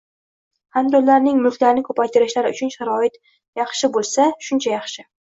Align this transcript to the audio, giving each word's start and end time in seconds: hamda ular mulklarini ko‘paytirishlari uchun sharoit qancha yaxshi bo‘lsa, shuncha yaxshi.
hamda 0.75 0.99
ular 1.01 1.19
mulklarini 1.25 1.83
ko‘paytirishlari 1.89 2.53
uchun 2.55 2.71
sharoit 2.75 3.19
qancha 3.27 3.61
yaxshi 3.61 3.91
bo‘lsa, 3.99 4.25
shuncha 4.47 4.73
yaxshi. 4.73 5.05